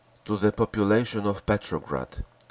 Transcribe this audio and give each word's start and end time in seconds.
To 0.25 0.35
the 0.35 0.51
Population 0.51 1.27
of 1.27 1.45
Petrograd. 1.45 2.25